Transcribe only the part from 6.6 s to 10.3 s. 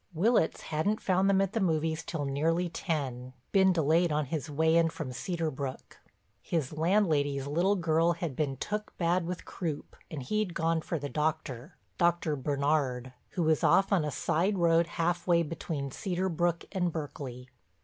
landlady's little girl had been took bad with croup and